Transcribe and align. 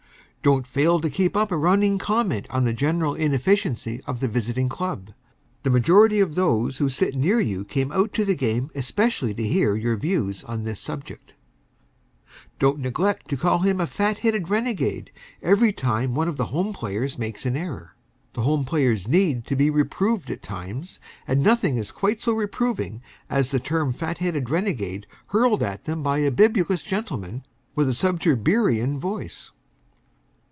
Don't 0.43 0.65
fail 0.65 0.99
to 1.01 1.07
keep 1.07 1.37
up 1.37 1.51
a 1.51 1.55
running 1.55 1.99
comment 1.99 2.47
on 2.49 2.65
the 2.65 2.73
general 2.73 3.13
inefficiency 3.13 4.01
of 4.07 4.21
the 4.21 4.27
visiting 4.27 4.67
club. 4.67 5.11
The 5.61 5.69
majority 5.69 6.19
of 6.19 6.33
those 6.33 6.79
who 6.79 6.89
sit 6.89 7.13
near 7.13 7.39
you 7.39 7.63
came 7.63 7.91
out 7.91 8.11
to 8.13 8.25
the 8.25 8.33
game 8.33 8.71
especially 8.73 9.35
to 9.35 9.47
hear 9.47 9.75
your 9.75 9.95
views 9.97 10.43
on 10.43 10.63
this 10.63 10.79
subject. 10.79 11.35
Don't 12.57 12.79
neglect 12.79 13.27
to 13.27 13.37
call 13.37 13.59
him 13.59 13.79
a 13.79 13.85
fat 13.85 14.17
headed 14.25 14.49
renegade 14.49 15.11
every 15.43 15.71
time 15.71 16.15
one 16.15 16.27
of 16.27 16.37
the 16.37 16.45
home 16.45 16.73
players 16.73 17.19
makes 17.19 17.45
an 17.45 17.55
error. 17.55 17.95
The 18.33 18.41
home 18.41 18.65
players 18.65 19.07
need 19.07 19.45
to 19.45 19.55
be 19.55 19.69
reproved 19.69 20.31
at 20.31 20.41
times, 20.41 20.99
and 21.27 21.43
nothing 21.43 21.77
is 21.77 21.91
quite 21.91 22.19
so 22.19 22.33
reproving 22.33 23.03
as 23.29 23.51
the 23.51 23.59
term 23.59 23.93
fat 23.93 24.17
headed 24.17 24.49
renegade 24.49 25.05
hurled 25.27 25.61
at 25.61 25.83
them 25.83 26.01
by 26.01 26.17
a 26.17 26.31
bibulous 26.31 26.81
gentleman 26.81 27.45
with 27.75 27.87
a 27.87 27.91
subterbeerean 27.93 28.97
voice. 28.97 29.51